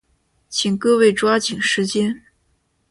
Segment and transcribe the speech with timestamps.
[0.49, 2.23] 请各位抓紧时间。